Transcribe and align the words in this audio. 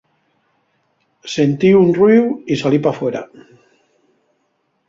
Sentí 1.33 1.71
un 1.81 1.93
ruíu 1.99 2.25
y 2.55 2.59
salí 2.63 2.81
p'afuera. 2.87 3.23